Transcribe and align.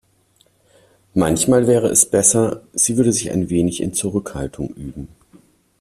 Manchmal 1.13 1.67
wäre 1.67 1.85
es 1.89 2.09
besser, 2.09 2.63
sie 2.73 2.97
würde 2.97 3.11
sich 3.13 3.29
ein 3.29 3.51
wenig 3.51 3.83
in 3.83 3.93
Zurückhaltung 3.93 4.69
üben. 4.69 5.09